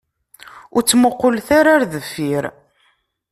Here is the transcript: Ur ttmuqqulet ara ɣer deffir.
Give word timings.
Ur 0.75 0.81
ttmuqqulet 0.83 1.47
ara 1.59 1.71
ɣer 1.73 1.83
deffir. 1.91 2.43